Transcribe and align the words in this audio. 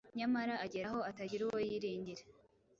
nyamara 0.17 0.53
agera 0.65 0.87
aho 0.91 0.99
atagira 1.09 1.41
uwo 1.45 1.59
yiringira. 1.69 2.23